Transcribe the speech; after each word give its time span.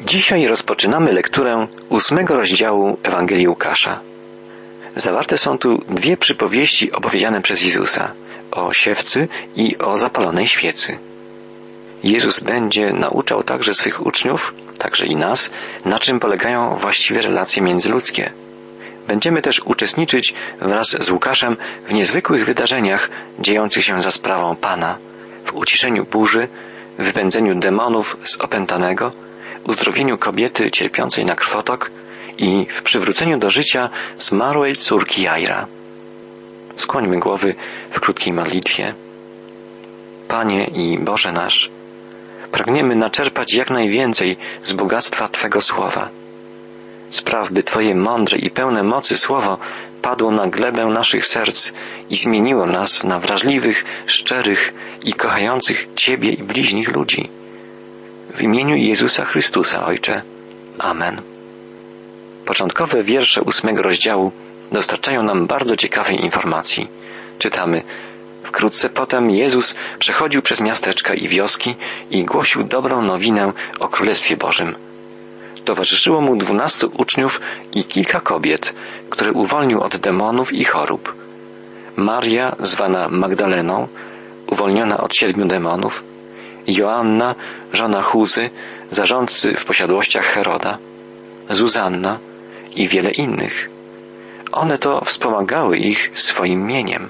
Dzisiaj 0.00 0.46
rozpoczynamy 0.46 1.12
lekturę 1.12 1.66
ósmego 1.88 2.36
rozdziału 2.36 2.96
Ewangelii 3.02 3.48
Łukasza. 3.48 4.00
Zawarte 4.96 5.38
są 5.38 5.58
tu 5.58 5.84
dwie 5.88 6.16
przypowieści 6.16 6.92
opowiedziane 6.92 7.42
przez 7.42 7.62
Jezusa 7.62 8.12
o 8.50 8.72
siewcy 8.72 9.28
i 9.56 9.78
o 9.78 9.96
zapalonej 9.96 10.46
świecy. 10.46 10.98
Jezus 12.02 12.40
będzie 12.40 12.92
nauczał 12.92 13.42
także 13.42 13.74
swych 13.74 14.06
uczniów, 14.06 14.54
także 14.78 15.06
i 15.06 15.16
nas, 15.16 15.50
na 15.84 15.98
czym 15.98 16.20
polegają 16.20 16.76
właściwe 16.76 17.22
relacje 17.22 17.62
międzyludzkie. 17.62 18.32
Będziemy 19.08 19.42
też 19.42 19.60
uczestniczyć 19.64 20.34
wraz 20.60 20.96
z 21.00 21.10
Łukaszem 21.10 21.56
w 21.88 21.92
niezwykłych 21.92 22.44
wydarzeniach 22.44 23.10
dziejących 23.38 23.84
się 23.84 24.02
za 24.02 24.10
sprawą 24.10 24.56
Pana, 24.56 24.98
w 25.44 25.54
uciszeniu 25.54 26.04
burzy, 26.04 26.48
wypędzeniu 26.98 27.54
demonów 27.54 28.16
z 28.24 28.40
opętanego, 28.40 29.25
uzdrowieniu 29.68 30.18
kobiety 30.18 30.70
cierpiącej 30.70 31.24
na 31.24 31.34
krwotok 31.34 31.90
i 32.38 32.66
w 32.70 32.82
przywróceniu 32.82 33.38
do 33.38 33.50
życia 33.50 33.90
zmarłej 34.18 34.76
córki 34.76 35.22
Jaira. 35.22 35.66
Skłońmy 36.76 37.18
głowy 37.18 37.54
w 37.90 38.00
krótkiej 38.00 38.32
modlitwie. 38.32 38.94
Panie 40.28 40.64
i 40.64 40.98
Boże 40.98 41.32
nasz, 41.32 41.70
pragniemy 42.52 42.96
naczerpać 42.96 43.54
jak 43.54 43.70
najwięcej 43.70 44.36
z 44.64 44.72
bogactwa 44.72 45.28
Twego 45.28 45.60
słowa. 45.60 46.08
Spraw, 47.08 47.52
by 47.52 47.62
Twoje 47.62 47.94
mądre 47.94 48.38
i 48.38 48.50
pełne 48.50 48.82
mocy 48.82 49.16
słowo 49.16 49.58
padło 50.02 50.30
na 50.30 50.46
glebę 50.46 50.86
naszych 50.86 51.26
serc 51.26 51.72
i 52.10 52.16
zmieniło 52.16 52.66
nas 52.66 53.04
na 53.04 53.18
wrażliwych, 53.18 53.84
szczerych 54.06 54.74
i 55.04 55.12
kochających 55.12 55.86
Ciebie 55.94 56.30
i 56.30 56.42
bliźnich 56.42 56.88
ludzi. 56.88 57.28
W 58.36 58.42
imieniu 58.42 58.76
Jezusa 58.76 59.24
Chrystusa, 59.24 59.86
Ojcze. 59.86 60.22
Amen. 60.78 61.22
Początkowe 62.44 63.02
wiersze 63.02 63.42
ósmego 63.42 63.82
rozdziału 63.82 64.32
dostarczają 64.72 65.22
nam 65.22 65.46
bardzo 65.46 65.76
ciekawej 65.76 66.24
informacji. 66.24 66.88
Czytamy 67.38 67.82
Wkrótce 68.42 68.88
potem 68.88 69.30
Jezus 69.30 69.74
przechodził 69.98 70.42
przez 70.42 70.60
miasteczka 70.60 71.14
i 71.14 71.28
wioski 71.28 71.74
i 72.10 72.24
głosił 72.24 72.64
dobrą 72.64 73.02
nowinę 73.02 73.52
o 73.80 73.88
Królestwie 73.88 74.36
Bożym. 74.36 74.74
Towarzyszyło 75.64 76.20
mu 76.20 76.36
dwunastu 76.36 76.90
uczniów 76.98 77.40
i 77.72 77.84
kilka 77.84 78.20
kobiet, 78.20 78.74
które 79.10 79.32
uwolnił 79.32 79.80
od 79.80 79.96
demonów 79.96 80.52
i 80.52 80.64
chorób. 80.64 81.14
Maria, 81.96 82.56
zwana 82.60 83.08
Magdaleną, 83.08 83.88
uwolniona 84.46 84.98
od 84.98 85.16
siedmiu 85.16 85.46
demonów, 85.46 86.04
Joanna, 86.66 87.34
żona 87.72 88.02
Huzy, 88.02 88.50
zarządcy 88.90 89.54
w 89.54 89.64
posiadłościach 89.64 90.24
Heroda, 90.24 90.78
Zuzanna 91.50 92.18
i 92.76 92.88
wiele 92.88 93.10
innych. 93.10 93.70
One 94.52 94.78
to 94.78 95.04
wspomagały 95.04 95.76
ich 95.78 96.10
swoim 96.14 96.66
mieniem. 96.66 97.08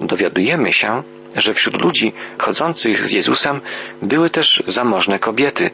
Dowiadujemy 0.00 0.72
się, 0.72 1.02
że 1.36 1.54
wśród 1.54 1.82
ludzi 1.82 2.12
chodzących 2.38 3.06
z 3.06 3.12
Jezusem 3.12 3.60
były 4.02 4.30
też 4.30 4.62
zamożne 4.66 5.18
kobiety, 5.18 5.70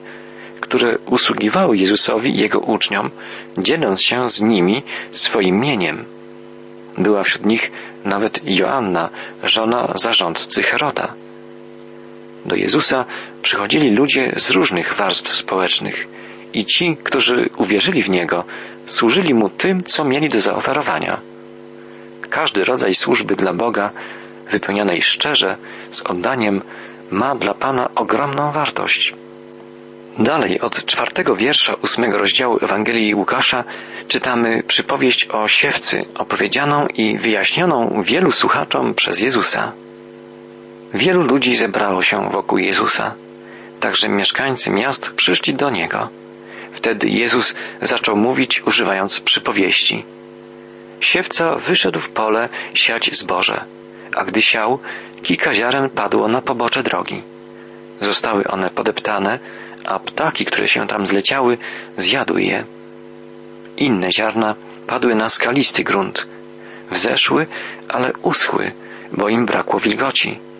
które 0.60 0.98
usługiwały 0.98 1.76
Jezusowi 1.76 2.30
i 2.30 2.38
Jego 2.38 2.58
uczniom, 2.58 3.10
dzieląc 3.58 4.02
się 4.02 4.28
z 4.28 4.42
nimi 4.42 4.82
swoim 5.10 5.60
mieniem. 5.60 6.04
Była 6.98 7.22
wśród 7.22 7.46
nich 7.46 7.72
nawet 8.04 8.40
Joanna, 8.44 9.10
żona 9.42 9.92
zarządcy 9.94 10.62
Heroda. 10.62 11.14
Do 12.44 12.56
Jezusa 12.56 13.04
przychodzili 13.42 13.90
ludzie 13.90 14.32
z 14.36 14.50
różnych 14.50 14.94
warstw 14.94 15.36
społecznych 15.36 16.06
i 16.54 16.64
ci, 16.64 16.96
którzy 17.04 17.50
uwierzyli 17.58 18.02
w 18.02 18.10
Niego, 18.10 18.44
służyli 18.86 19.34
Mu 19.34 19.48
tym, 19.48 19.84
co 19.84 20.04
mieli 20.04 20.28
do 20.28 20.40
zaoferowania. 20.40 21.20
Każdy 22.30 22.64
rodzaj 22.64 22.94
służby 22.94 23.36
dla 23.36 23.52
Boga, 23.52 23.90
wypełnionej 24.50 25.02
szczerze, 25.02 25.56
z 25.90 26.02
oddaniem, 26.02 26.62
ma 27.10 27.34
dla 27.34 27.54
Pana 27.54 27.90
ogromną 27.94 28.52
wartość. 28.52 29.14
Dalej 30.18 30.60
od 30.60 30.86
czwartego 30.86 31.36
wiersza 31.36 31.74
ósmego 31.82 32.18
rozdziału 32.18 32.58
Ewangelii 32.62 33.14
Łukasza 33.14 33.64
czytamy 34.08 34.62
przypowieść 34.62 35.28
o 35.28 35.48
siewcy, 35.48 36.04
opowiedzianą 36.14 36.86
i 36.86 37.18
wyjaśnioną 37.18 38.02
wielu 38.02 38.32
słuchaczom 38.32 38.94
przez 38.94 39.20
Jezusa. 39.20 39.72
Wielu 40.94 41.22
ludzi 41.22 41.56
zebrało 41.56 42.02
się 42.02 42.30
wokół 42.30 42.58
Jezusa, 42.58 43.14
także 43.80 44.08
mieszkańcy 44.08 44.70
miast 44.70 45.10
przyszli 45.10 45.54
do 45.54 45.70
Niego. 45.70 46.08
Wtedy 46.72 47.08
Jezus 47.08 47.54
zaczął 47.82 48.16
mówić, 48.16 48.62
używając 48.66 49.20
przypowieści. 49.20 50.04
Siewca 51.00 51.56
wyszedł 51.56 51.98
w 52.00 52.08
pole 52.08 52.48
siać 52.74 53.10
zboże, 53.12 53.64
a 54.16 54.24
gdy 54.24 54.42
siał, 54.42 54.78
kilka 55.22 55.54
ziaren 55.54 55.90
padło 55.90 56.28
na 56.28 56.42
pobocze 56.42 56.82
drogi. 56.82 57.22
Zostały 58.00 58.44
one 58.44 58.70
podeptane, 58.70 59.38
a 59.84 59.98
ptaki, 59.98 60.44
które 60.44 60.68
się 60.68 60.86
tam 60.86 61.06
zleciały, 61.06 61.58
zjadły 61.96 62.42
je. 62.42 62.64
Inne 63.76 64.12
ziarna 64.12 64.54
padły 64.86 65.14
na 65.14 65.28
skalisty 65.28 65.84
grunt. 65.84 66.26
Wzeszły, 66.90 67.46
ale 67.88 68.12
uschły, 68.22 68.72
bo 69.12 69.28
im 69.28 69.46
brakło 69.46 69.80
wilgoci. 69.80 70.53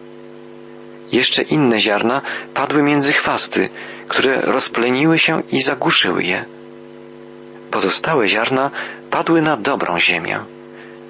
Jeszcze 1.15 1.43
inne 1.43 1.81
ziarna 1.81 2.23
padły 2.55 2.83
między 2.83 3.13
chwasty, 3.13 3.69
które 4.09 4.41
rozpleniły 4.41 5.19
się 5.19 5.43
i 5.53 5.63
zagłuszyły 5.63 6.23
je. 6.25 6.45
Pozostałe 7.71 8.29
ziarna 8.29 8.71
padły 9.11 9.43
na 9.43 9.57
dobrą 9.57 9.99
ziemię, 9.99 10.41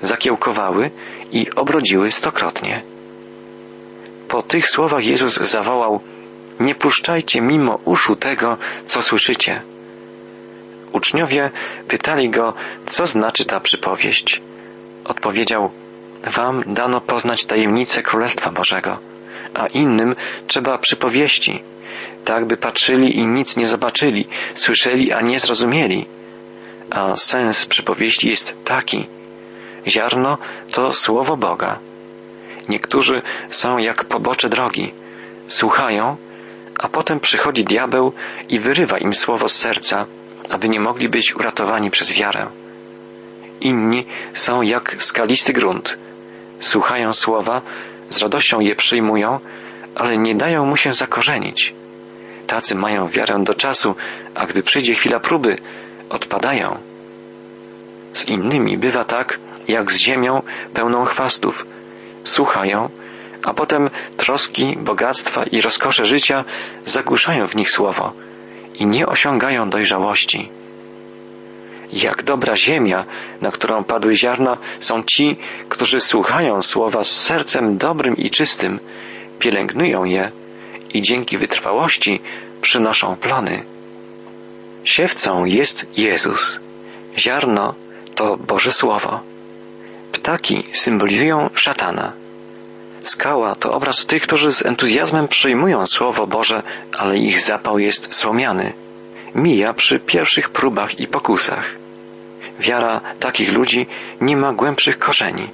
zakiełkowały 0.03 0.91
i 1.33 1.47
obrodziły 1.57 2.11
stokrotnie. 2.11 2.83
Po 4.29 4.43
tych 4.43 4.69
słowach 4.69 5.05
Jezus 5.05 5.35
zawołał: 5.37 6.01
Nie 6.61 6.75
puszczajcie 6.75 7.41
mimo 7.41 7.79
uszu 7.85 8.17
tego, 8.17 8.57
co 8.87 9.03
słyszycie. 9.03 9.63
Uczniowie 10.93 11.51
pytali 11.89 12.31
go, 12.31 12.55
co 12.87 13.07
znaczy 13.07 13.45
ta 13.45 13.61
przypowieść. 13.61 14.43
Odpowiedział: 15.05 15.71
Wam 16.25 16.63
dano 16.67 17.01
poznać 17.01 17.45
tajemnicę 17.45 18.03
Królestwa 18.03 18.51
Bożego 18.51 19.14
a 19.55 19.67
innym 19.67 20.15
trzeba 20.47 20.79
przypowieści, 20.79 21.63
tak 22.25 22.47
by 22.47 22.57
patrzyli 22.57 23.19
i 23.19 23.27
nic 23.27 23.57
nie 23.57 23.67
zobaczyli, 23.67 24.27
słyszeli, 24.55 25.13
a 25.13 25.21
nie 25.21 25.39
zrozumieli. 25.39 26.07
A 26.91 27.17
sens 27.17 27.67
przypowieści 27.67 28.29
jest 28.29 28.65
taki. 28.65 29.07
Ziarno 29.87 30.39
to 30.73 30.93
słowo 30.93 31.37
Boga. 31.37 31.79
Niektórzy 32.69 33.23
są 33.49 33.79
jak 33.79 34.05
pobocze 34.05 34.49
drogi. 34.49 34.93
Słuchają, 35.47 36.17
a 36.79 36.89
potem 36.89 37.21
przychodzi 37.21 37.65
diabeł 37.65 38.13
i 38.49 38.59
wyrywa 38.59 38.99
im 38.99 39.15
słowo 39.15 39.49
z 39.49 39.57
serca, 39.57 40.07
aby 40.51 40.69
nie 40.69 40.81
mogli 40.81 41.09
być 41.09 41.37
uratowani 41.37 41.91
przez 41.91 42.13
wiarę. 42.13 42.47
Inni 43.61 44.07
są 44.33 44.63
jak 44.63 44.97
skalisty 44.99 45.53
grunt. 45.53 45.99
Słuchają 46.61 47.13
słowa, 47.13 47.63
z 48.09 48.19
radością 48.19 48.61
je 48.61 48.75
przyjmują, 48.75 49.41
ale 49.95 50.19
nie 50.19 50.35
dają 50.35 50.67
mu 50.67 50.77
się 50.77 50.93
zakorzenić. 50.93 51.75
Tacy 52.47 52.75
mają 52.75 53.09
wiarę 53.09 53.45
do 53.45 53.55
czasu, 53.55 53.95
a 54.35 54.47
gdy 54.47 54.63
przyjdzie 54.63 54.95
chwila 54.95 55.21
próby, 55.21 55.57
odpadają. 56.11 56.79
Z 58.13 58.25
innymi 58.25 58.79
bywa 58.79 59.05
tak, 59.05 59.39
jak 59.69 59.93
z 59.93 59.97
ziemią 59.97 60.43
pełną 60.75 61.05
chwastów. 61.05 61.67
Słuchają, 62.25 62.89
a 63.45 63.55
potem 63.55 63.91
troski, 64.17 64.77
bogactwa 64.81 65.45
i 65.45 65.61
rozkosze 65.61 66.05
życia 66.05 66.45
zagłuszają 66.85 67.47
w 67.47 67.57
nich 67.57 67.71
słowo 67.71 68.13
i 68.75 68.87
nie 68.87 69.07
osiągają 69.07 69.71
dojrzałości. 69.71 70.49
Jak 71.93 72.23
dobra 72.23 72.57
ziemia, 72.57 73.05
na 73.41 73.51
którą 73.51 73.85
padły 73.85 74.17
ziarna, 74.17 74.57
są 74.81 75.03
ci, 75.03 75.37
którzy 75.69 76.01
słuchają 76.01 76.63
słowa 76.63 77.05
z 77.05 77.11
sercem 77.11 77.77
dobrym 77.79 78.17
i 78.17 78.31
czystym, 78.31 78.81
pielęgnują 79.39 80.05
je 80.05 80.31
i 80.95 81.03
dzięki 81.03 81.39
wytrwałości 81.39 82.21
przynoszą 82.61 83.17
plony. 83.17 83.63
Siewcą 84.85 85.45
jest 85.45 85.99
Jezus. 85.99 86.61
Ziarno 87.19 87.75
to 88.15 88.37
Boże 88.37 88.73
Słowo. 88.73 89.21
Ptaki 90.13 90.65
symbolizują 90.73 91.51
szatana. 91.55 92.13
Skała 93.01 93.55
to 93.55 93.73
obraz 93.73 94.07
tych, 94.07 94.23
którzy 94.23 94.53
z 94.53 94.67
entuzjazmem 94.67 95.29
przyjmują 95.29 95.87
Słowo 95.87 96.27
Boże, 96.27 96.63
ale 96.99 97.19
ich 97.19 97.41
zapał 97.41 97.79
jest 97.79 98.15
słomiany. 98.15 98.73
Mija 99.35 99.75
przy 99.75 100.01
pierwszych 100.01 100.51
próbach 100.51 101.01
i 101.01 101.07
pokusach. 101.07 101.75
Wiara 102.61 103.01
takich 103.21 103.53
ludzi 103.53 103.87
nie 104.21 104.37
ma 104.37 104.53
głębszych 104.53 104.99
korzeni. 104.99 105.51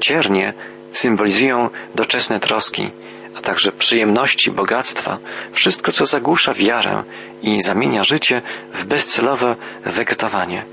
Ciernie 0.00 0.52
symbolizują 0.92 1.70
doczesne 1.94 2.40
troski, 2.40 2.90
a 3.36 3.40
także 3.40 3.72
przyjemności, 3.72 4.50
bogactwa, 4.50 5.18
wszystko 5.52 5.92
co 5.92 6.06
zagłusza 6.06 6.54
wiarę 6.54 7.02
i 7.42 7.62
zamienia 7.62 8.04
życie 8.04 8.42
w 8.72 8.84
bezcelowe 8.84 9.56
wegetowanie. 9.84 10.64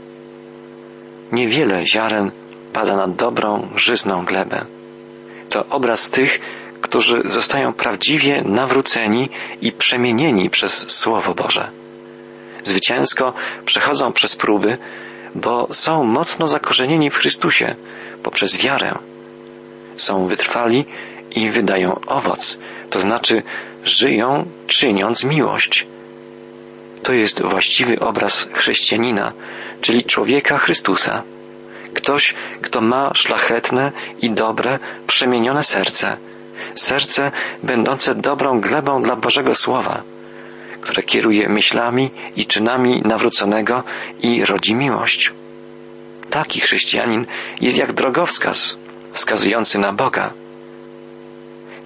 Niewiele 1.31 1.85
ziaren 1.85 2.31
pada 2.73 2.95
na 2.95 3.07
dobrą, 3.07 3.69
żyzną 3.75 4.25
glebę. 4.25 4.65
To 5.49 5.65
obraz 5.65 6.09
tych, 6.09 6.39
którzy 6.97 7.21
zostają 7.25 7.73
prawdziwie 7.73 8.41
nawróceni 8.45 9.29
i 9.61 9.71
przemienieni 9.71 10.49
przez 10.49 10.85
Słowo 10.87 11.33
Boże. 11.33 11.71
Zwycięsko 12.63 13.33
przechodzą 13.65 14.13
przez 14.13 14.35
próby, 14.35 14.77
bo 15.35 15.67
są 15.71 16.03
mocno 16.03 16.47
zakorzenieni 16.47 17.09
w 17.09 17.15
Chrystusie 17.15 17.75
poprzez 18.23 18.57
wiarę. 18.57 18.97
Są 19.95 20.27
wytrwali 20.27 20.85
i 21.31 21.49
wydają 21.49 21.99
owoc, 22.07 22.59
to 22.89 22.99
znaczy 22.99 23.43
żyją 23.83 24.45
czyniąc 24.67 25.23
miłość. 25.23 25.87
To 27.03 27.13
jest 27.13 27.43
właściwy 27.43 27.99
obraz 27.99 28.47
chrześcijanina, 28.53 29.33
czyli 29.81 30.03
człowieka 30.03 30.57
Chrystusa. 30.57 31.23
Ktoś, 31.93 32.33
kto 32.61 32.81
ma 32.81 33.11
szlachetne 33.13 33.91
i 34.21 34.31
dobre, 34.31 34.79
przemienione 35.07 35.63
serce, 35.63 36.17
serce 36.75 37.31
będące 37.63 38.15
dobrą 38.15 38.61
glebą 38.61 39.01
dla 39.01 39.15
Bożego 39.15 39.55
Słowa, 39.55 40.01
które 40.81 41.03
kieruje 41.03 41.49
myślami 41.49 42.11
i 42.35 42.45
czynami 42.45 43.01
nawróconego 43.05 43.83
i 44.23 44.45
rodzi 44.45 44.75
miłość. 44.75 45.33
Taki 46.29 46.61
chrześcijanin 46.61 47.25
jest 47.61 47.77
jak 47.77 47.93
drogowskaz 47.93 48.77
wskazujący 49.11 49.79
na 49.79 49.93
Boga. 49.93 50.33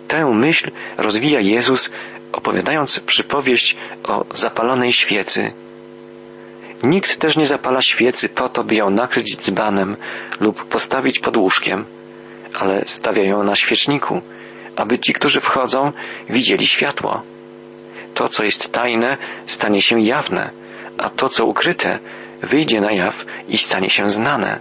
Tę 0.08 0.26
myśl 0.34 0.72
rozwija 0.98 1.40
Jezus, 1.40 1.92
opowiadając 2.32 3.00
przypowieść 3.00 3.76
o 4.04 4.26
zapalonej 4.32 4.94
świecy. 4.94 5.52
Nikt 6.84 7.20
też 7.20 7.38
nie 7.38 7.46
zapala 7.46 7.82
świecy 7.82 8.30
po 8.30 8.50
to, 8.50 8.64
by 8.64 8.76
ją 8.76 8.90
nakryć 8.90 9.38
dzbanem 9.38 9.98
lub 10.40 10.66
postawić 10.66 11.20
pod 11.20 11.38
łóżkiem, 11.38 11.86
ale 12.60 12.82
stawia 12.86 13.24
ją 13.24 13.44
na 13.44 13.56
świeczniku, 13.56 14.22
aby 14.76 15.00
ci, 15.00 15.14
którzy 15.14 15.42
wchodzą, 15.42 15.92
widzieli 16.30 16.68
światło. 16.68 17.22
To, 18.14 18.28
co 18.28 18.44
jest 18.44 18.72
tajne, 18.72 19.18
stanie 19.46 19.82
się 19.82 20.02
jawne, 20.02 20.52
a 20.98 21.10
to, 21.10 21.30
co 21.30 21.46
ukryte, 21.46 22.00
wyjdzie 22.44 22.82
na 22.82 22.92
jaw 22.92 23.26
i 23.48 23.58
stanie 23.58 23.90
się 23.90 24.10
znane. 24.10 24.60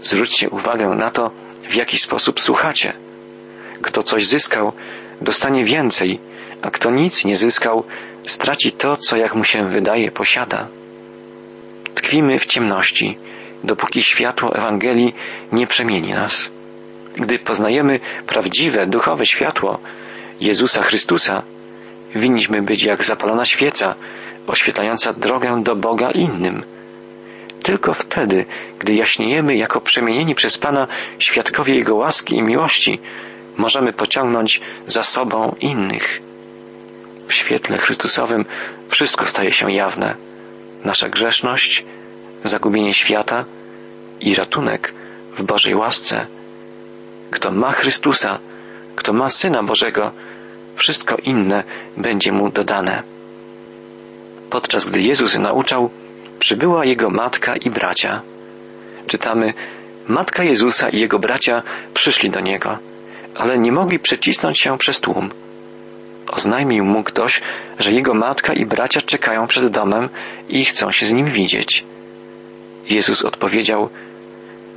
Zwróćcie 0.00 0.50
uwagę 0.50 0.88
na 0.88 1.10
to, 1.10 1.30
w 1.68 1.74
jaki 1.74 1.98
sposób 1.98 2.40
słuchacie. 2.40 2.92
Kto 3.82 4.02
coś 4.02 4.26
zyskał, 4.26 4.72
dostanie 5.20 5.64
więcej, 5.64 6.20
a 6.62 6.70
kto 6.70 6.90
nic 6.90 7.24
nie 7.24 7.36
zyskał, 7.36 7.84
straci 8.22 8.72
to, 8.72 8.96
co 8.96 9.16
jak 9.16 9.34
mu 9.34 9.44
się 9.44 9.68
wydaje 9.68 10.10
posiada. 10.10 10.68
Tkwimy 11.94 12.38
w 12.38 12.46
ciemności, 12.46 13.18
dopóki 13.64 14.02
światło 14.02 14.56
Ewangelii 14.56 15.14
nie 15.52 15.66
przemieni 15.66 16.12
nas. 16.12 16.50
Gdy 17.14 17.38
poznajemy 17.38 18.00
prawdziwe 18.26 18.86
duchowe 18.86 19.26
światło 19.26 19.78
Jezusa 20.40 20.82
Chrystusa, 20.82 21.42
winniśmy 22.14 22.62
być 22.62 22.82
jak 22.82 23.04
zapalona 23.04 23.44
świeca, 23.44 23.94
oświetlająca 24.46 25.12
drogę 25.12 25.62
do 25.62 25.76
Boga 25.76 26.10
innym. 26.10 26.64
Tylko 27.62 27.94
wtedy, 27.94 28.44
gdy 28.78 28.94
jaśniejemy 28.94 29.56
jako 29.56 29.80
przemienieni 29.80 30.34
przez 30.34 30.58
Pana 30.58 30.86
świadkowie 31.18 31.74
Jego 31.74 31.94
łaski 31.94 32.36
i 32.36 32.42
miłości, 32.42 33.00
możemy 33.56 33.92
pociągnąć 33.92 34.60
za 34.86 35.02
sobą 35.02 35.56
innych. 35.60 36.20
W 37.28 37.34
świetle 37.34 37.78
Chrystusowym 37.78 38.44
wszystko 38.88 39.26
staje 39.26 39.52
się 39.52 39.72
jawne. 39.72 40.14
Nasza 40.84 41.08
grzeszność, 41.08 41.84
zagubienie 42.44 42.94
świata 42.94 43.44
i 44.20 44.34
ratunek 44.34 44.94
w 45.36 45.42
Bożej 45.42 45.74
łasce. 45.74 46.26
Kto 47.32 47.50
ma 47.50 47.72
Chrystusa, 47.72 48.38
kto 48.96 49.12
ma 49.12 49.28
Syna 49.28 49.62
Bożego, 49.62 50.12
wszystko 50.74 51.16
inne 51.16 51.64
będzie 51.96 52.32
mu 52.32 52.50
dodane. 52.50 53.02
Podczas 54.50 54.90
gdy 54.90 55.00
Jezus 55.00 55.38
nauczał, 55.38 55.90
przybyła 56.38 56.84
jego 56.84 57.10
matka 57.10 57.56
i 57.56 57.70
bracia. 57.70 58.20
Czytamy, 59.06 59.54
matka 60.08 60.44
Jezusa 60.44 60.88
i 60.88 61.00
jego 61.00 61.18
bracia 61.18 61.62
przyszli 61.94 62.30
do 62.30 62.40
niego, 62.40 62.78
ale 63.34 63.58
nie 63.58 63.72
mogli 63.72 63.98
przecisnąć 63.98 64.60
się 64.60 64.78
przez 64.78 65.00
tłum. 65.00 65.30
Oznajmił 66.32 66.84
mu 66.84 67.02
ktoś, 67.02 67.40
że 67.78 67.92
jego 67.92 68.14
matka 68.14 68.52
i 68.52 68.66
bracia 68.66 69.00
czekają 69.00 69.46
przed 69.46 69.66
domem 69.66 70.08
i 70.48 70.64
chcą 70.64 70.90
się 70.90 71.06
z 71.06 71.12
nim 71.12 71.26
widzieć. 71.26 71.84
Jezus 72.90 73.24
odpowiedział, 73.24 73.90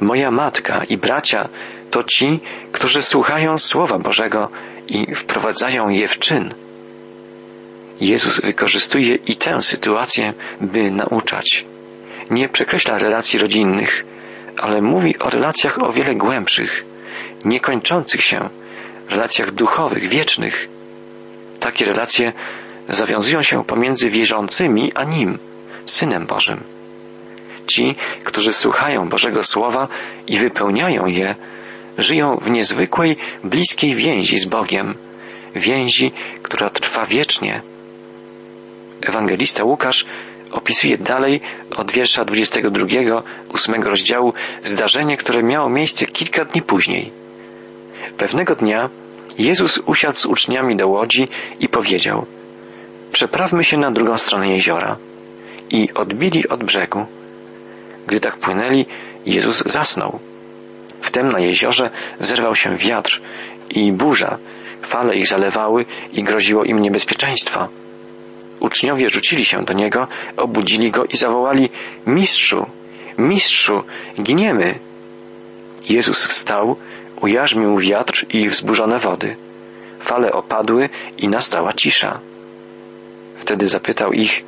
Moja 0.01 0.31
matka 0.31 0.83
i 0.83 0.97
bracia 0.97 1.49
to 1.91 2.03
ci, 2.03 2.39
którzy 2.71 3.01
słuchają 3.01 3.57
Słowa 3.57 3.99
Bożego 3.99 4.49
i 4.87 5.15
wprowadzają 5.15 5.89
je 5.89 6.07
w 6.07 6.19
czyn. 6.19 6.53
Jezus 8.01 8.41
wykorzystuje 8.41 9.15
i 9.15 9.35
tę 9.35 9.61
sytuację, 9.61 10.33
by 10.61 10.91
nauczać. 10.91 11.65
Nie 12.29 12.49
przekreśla 12.49 12.97
relacji 12.97 13.39
rodzinnych, 13.39 14.05
ale 14.57 14.81
mówi 14.81 15.19
o 15.19 15.29
relacjach 15.29 15.83
o 15.83 15.91
wiele 15.91 16.15
głębszych, 16.15 16.85
niekończących 17.45 18.21
się, 18.21 18.49
relacjach 19.09 19.51
duchowych, 19.51 20.09
wiecznych. 20.09 20.67
Takie 21.59 21.85
relacje 21.85 22.33
zawiązują 22.89 23.41
się 23.41 23.63
pomiędzy 23.63 24.09
wierzącymi 24.09 24.91
a 24.95 25.03
Nim, 25.03 25.37
Synem 25.85 26.25
Bożym. 26.25 26.74
Ci, 27.67 27.95
którzy 28.23 28.53
słuchają 28.53 29.09
Bożego 29.09 29.43
Słowa 29.43 29.87
i 30.27 30.37
wypełniają 30.39 31.05
je, 31.05 31.35
żyją 31.97 32.37
w 32.41 32.49
niezwykłej, 32.49 33.17
bliskiej 33.43 33.95
więzi 33.95 34.37
z 34.37 34.45
Bogiem, 34.45 34.95
więzi, 35.55 36.11
która 36.41 36.69
trwa 36.69 37.05
wiecznie. 37.05 37.61
Ewangelista 39.01 39.63
Łukasz 39.63 40.05
opisuje 40.51 40.97
dalej 40.97 41.41
od 41.75 41.91
wiersza 41.91 42.25
22, 42.25 43.23
8 43.49 43.83
rozdziału 43.83 44.33
zdarzenie, 44.63 45.17
które 45.17 45.43
miało 45.43 45.69
miejsce 45.69 46.05
kilka 46.05 46.45
dni 46.45 46.61
później. 46.61 47.11
Pewnego 48.17 48.55
dnia 48.55 48.89
Jezus 49.37 49.77
usiadł 49.85 50.17
z 50.17 50.25
uczniami 50.25 50.75
do 50.75 50.87
łodzi 50.87 51.27
i 51.59 51.69
powiedział: 51.69 52.25
Przeprawmy 53.11 53.63
się 53.63 53.77
na 53.77 53.91
drugą 53.91 54.17
stronę 54.17 54.49
jeziora. 54.49 54.97
I 55.69 55.93
odbili 55.93 56.47
od 56.47 56.63
brzegu. 56.63 57.05
Gdy 58.07 58.19
tak 58.19 58.37
płynęli, 58.37 58.85
Jezus 59.25 59.63
zasnął. 59.65 60.19
Wtem 61.01 61.31
na 61.31 61.39
jeziorze 61.39 61.89
zerwał 62.19 62.55
się 62.55 62.77
wiatr 62.77 63.21
i 63.69 63.91
burza, 63.91 64.37
fale 64.81 65.15
ich 65.15 65.27
zalewały 65.27 65.85
i 66.13 66.23
groziło 66.23 66.63
im 66.63 66.81
niebezpieczeństwo. 66.81 67.67
Uczniowie 68.59 69.09
rzucili 69.09 69.45
się 69.45 69.61
do 69.61 69.73
niego, 69.73 70.07
obudzili 70.37 70.91
go 70.91 71.05
i 71.05 71.17
zawołali: 71.17 71.69
Mistrzu, 72.07 72.65
mistrzu, 73.17 73.83
giniemy! 74.21 74.79
Jezus 75.89 76.25
wstał, 76.25 76.75
ujarzmił 77.21 77.77
wiatr 77.77 78.25
i 78.29 78.49
wzburzone 78.49 78.99
wody. 78.99 79.35
Fale 79.99 80.31
opadły 80.31 80.89
i 81.17 81.27
nastała 81.27 81.73
cisza. 81.73 82.19
Wtedy 83.35 83.67
zapytał 83.67 84.11
ich: 84.11 84.43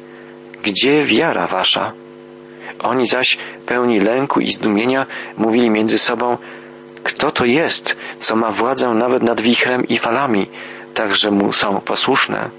Gdzie 0.64 1.04
wiara 1.04 1.48
wasza? 1.48 1.94
Oni 2.80 3.08
zaś, 3.08 3.38
pełni 3.66 4.00
lęku 4.00 4.40
i 4.40 4.48
zdumienia, 4.48 5.06
mówili 5.38 5.70
między 5.70 5.98
sobą, 5.98 6.38
kto 7.04 7.32
to 7.32 7.46
jest, 7.46 7.98
co 8.18 8.36
ma 8.36 8.52
władzę 8.52 8.90
nawet 8.90 9.24
nad 9.24 9.42
wichrem 9.42 9.88
i 9.88 10.00
falami, 10.00 10.50
tak 10.94 11.18
że 11.18 11.32
mu 11.32 11.52
są 11.52 11.82
posłuszne. 11.82 12.50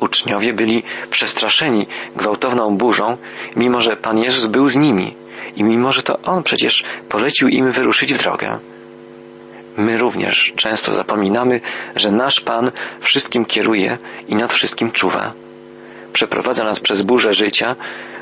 Uczniowie 0.00 0.52
byli 0.52 0.82
przestraszeni 1.10 1.86
gwałtowną 2.16 2.76
burzą, 2.76 3.16
mimo 3.56 3.80
że 3.80 3.96
Pan 3.96 4.18
Jezus 4.18 4.46
był 4.46 4.68
z 4.68 4.76
nimi 4.76 5.14
i 5.56 5.64
mimo 5.64 5.92
że 5.92 6.02
to 6.02 6.18
On 6.22 6.42
przecież 6.42 6.84
polecił 7.08 7.48
im 7.48 7.70
wyruszyć 7.70 8.14
w 8.14 8.18
drogę. 8.18 8.58
My 9.76 9.96
również 9.96 10.52
często 10.56 10.92
zapominamy, 10.92 11.60
że 11.96 12.10
nasz 12.10 12.40
Pan 12.40 12.70
wszystkim 13.00 13.44
kieruje 13.44 13.98
i 14.28 14.34
nad 14.34 14.52
wszystkim 14.52 14.90
czuwa 14.90 15.32
przeprowadza 16.12 16.64
nas 16.64 16.80
przez 16.80 17.02
burzę 17.02 17.34
życia, 17.34 17.76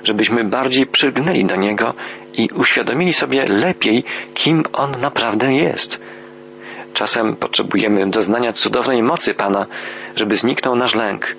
żebyśmy 0.04 0.44
bardziej 0.44 0.86
przygnęli 0.86 1.44
do 1.44 1.56
Niego 1.56 1.94
i 2.34 2.48
uświadomili 2.54 3.12
sobie 3.12 3.46
lepiej, 3.46 4.04
kim 4.34 4.62
On 4.72 4.90
naprawdę 5.00 5.54
jest. 5.54 6.00
Czasem 6.94 7.36
potrzebujemy 7.36 8.10
doznania 8.10 8.52
cudownej 8.52 9.02
mocy 9.02 9.34
Pana, 9.34 9.66
żeby 10.16 10.36
zniknął 10.36 10.76
nasz 10.76 10.94
lęk 10.94 11.36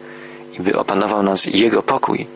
i 0.59 0.61
by 0.61 0.79
opanował 0.79 1.23
nas 1.23 1.45
Jego 1.45 1.83
pokój. 1.83 2.27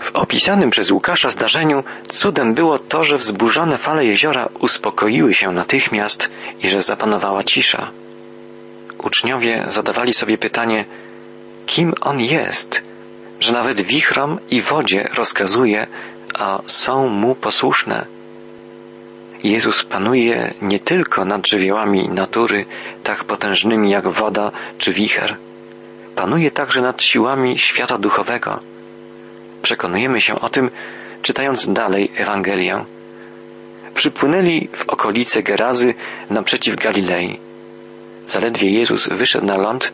W 0.00 0.10
opisanym 0.16 0.70
przez 0.70 0.90
Łukasza 0.90 1.30
zdarzeniu 1.30 1.84
cudem 2.08 2.54
było 2.54 2.78
to, 2.78 3.04
że 3.04 3.16
wzburzone 3.16 3.78
fale 3.78 4.04
jeziora 4.04 4.48
uspokoiły 4.60 5.34
się 5.34 5.52
natychmiast 5.52 6.30
i 6.62 6.68
że 6.68 6.82
zapanowała 6.82 7.42
cisza. 7.42 7.90
uczniowie 9.02 9.64
zadawali 9.68 10.12
sobie 10.12 10.38
pytanie, 10.38 10.84
kim 11.66 11.94
on 12.00 12.20
jest, 12.20 12.82
że 13.40 13.52
nawet 13.52 13.80
wichrom 13.80 14.38
i 14.50 14.62
wodzie 14.62 15.08
rozkazuje, 15.14 15.86
a 16.38 16.58
są 16.66 17.08
mu 17.08 17.34
posłuszne. 17.34 18.06
Jezus 19.44 19.84
panuje 19.84 20.54
nie 20.62 20.78
tylko 20.78 21.24
nad 21.24 21.48
żywiołami 21.48 22.08
natury, 22.08 22.64
tak 23.02 23.24
potężnymi 23.24 23.90
jak 23.90 24.08
woda 24.08 24.50
czy 24.78 24.92
wicher. 24.92 25.36
Panuje 26.14 26.50
także 26.50 26.80
nad 26.80 27.02
siłami 27.02 27.58
świata 27.58 27.98
duchowego. 27.98 28.60
Przekonujemy 29.62 30.20
się 30.20 30.40
o 30.40 30.48
tym, 30.48 30.70
czytając 31.22 31.72
dalej 31.72 32.12
Ewangelię. 32.16 32.84
Przypłynęli 33.94 34.68
w 34.72 34.88
okolice 34.88 35.42
Gerazy 35.42 35.94
naprzeciw 36.30 36.76
Galilei. 36.76 37.38
Zaledwie 38.26 38.70
Jezus 38.70 39.08
wyszedł 39.08 39.46
na 39.46 39.56
ląd, 39.56 39.92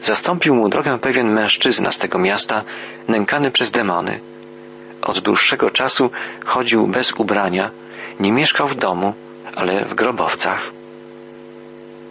zastąpił 0.00 0.54
mu 0.54 0.68
drogę 0.68 0.98
pewien 0.98 1.32
mężczyzna 1.32 1.90
z 1.90 1.98
tego 1.98 2.18
miasta, 2.18 2.62
nękany 3.08 3.50
przez 3.50 3.70
demony. 3.70 4.20
Od 5.02 5.18
dłuższego 5.18 5.70
czasu 5.70 6.10
chodził 6.44 6.86
bez 6.86 7.12
ubrania, 7.12 7.70
nie 8.20 8.32
mieszkał 8.32 8.68
w 8.68 8.74
domu, 8.74 9.14
ale 9.56 9.84
w 9.84 9.94
grobowcach. 9.94 10.70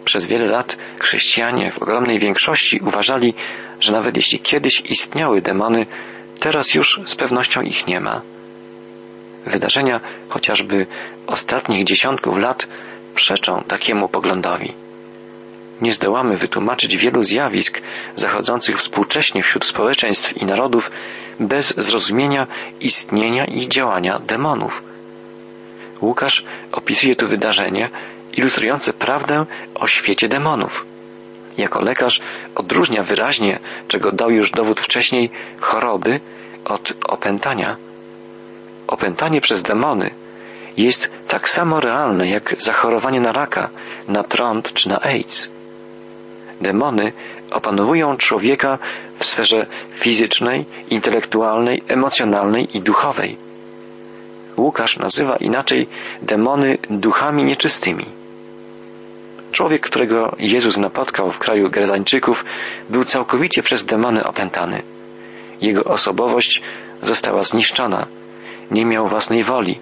Przez 0.04 0.26
wiele 0.26 0.46
lat 0.46 0.76
chrześcijanie 1.00 1.70
w 1.70 1.82
ogromnej 1.82 2.18
większości 2.18 2.80
uważali, 2.80 3.34
że 3.80 3.92
nawet 3.92 4.16
jeśli 4.16 4.40
kiedyś 4.40 4.80
istniały 4.80 5.42
demony, 5.42 5.86
teraz 6.40 6.74
już 6.74 7.00
z 7.04 7.14
pewnością 7.14 7.60
ich 7.60 7.86
nie 7.86 8.00
ma. 8.00 8.22
Wydarzenia 9.46 10.00
chociażby 10.28 10.86
ostatnich 11.26 11.84
dziesiątków 11.84 12.38
lat 12.38 12.68
przeczą 13.14 13.64
takiemu 13.68 14.08
poglądowi. 14.08 14.89
Nie 15.80 15.92
zdołamy 15.92 16.36
wytłumaczyć 16.36 16.96
wielu 16.96 17.22
zjawisk 17.22 17.82
zachodzących 18.16 18.78
współcześnie 18.78 19.42
wśród 19.42 19.64
społeczeństw 19.66 20.36
i 20.36 20.44
narodów 20.44 20.90
bez 21.40 21.74
zrozumienia 21.76 22.46
istnienia 22.80 23.44
i 23.44 23.68
działania 23.68 24.18
demonów. 24.18 24.82
Łukasz 26.00 26.44
opisuje 26.72 27.16
tu 27.16 27.28
wydarzenie 27.28 27.88
ilustrujące 28.32 28.92
prawdę 28.92 29.46
o 29.74 29.86
świecie 29.86 30.28
demonów. 30.28 30.86
Jako 31.58 31.80
lekarz 31.80 32.20
odróżnia 32.54 33.02
wyraźnie, 33.02 33.58
czego 33.88 34.12
dał 34.12 34.30
już 34.30 34.50
dowód 34.50 34.80
wcześniej, 34.80 35.30
choroby 35.60 36.20
od 36.64 36.92
opętania. 37.08 37.76
Opętanie 38.86 39.40
przez 39.40 39.62
demony 39.62 40.10
jest 40.76 41.10
tak 41.28 41.48
samo 41.48 41.80
realne 41.80 42.28
jak 42.28 42.54
zachorowanie 42.58 43.20
na 43.20 43.32
raka, 43.32 43.70
na 44.08 44.22
trąd 44.22 44.72
czy 44.72 44.88
na 44.88 45.00
AIDS. 45.00 45.50
Demony 46.60 47.12
opanowują 47.50 48.16
człowieka 48.16 48.78
w 49.18 49.24
sferze 49.24 49.66
fizycznej, 49.92 50.64
intelektualnej, 50.90 51.82
emocjonalnej 51.88 52.76
i 52.76 52.80
duchowej. 52.80 53.36
Łukasz 54.56 54.98
nazywa 54.98 55.36
inaczej 55.36 55.88
demony 56.22 56.78
duchami 56.90 57.44
nieczystymi. 57.44 58.06
Człowiek, 59.52 59.82
którego 59.82 60.36
Jezus 60.38 60.78
napotkał 60.78 61.30
w 61.30 61.38
kraju 61.38 61.70
Grezańczyków, 61.70 62.44
był 62.90 63.04
całkowicie 63.04 63.62
przez 63.62 63.86
demony 63.86 64.24
opętany. 64.24 64.82
Jego 65.60 65.84
osobowość 65.84 66.62
została 67.02 67.42
zniszczona. 67.42 68.06
Nie 68.70 68.84
miał 68.84 69.06
własnej 69.06 69.44
woli. 69.44 69.78